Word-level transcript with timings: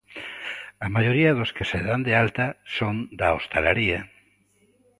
A 0.85 0.87
maioría 0.95 1.35
dos 1.39 1.51
que 1.57 1.65
se 1.71 1.79
dan 1.87 2.01
de 2.07 2.13
alta 2.23 2.45
son 2.77 2.95
da 3.19 3.29
hostalaría. 3.37 3.99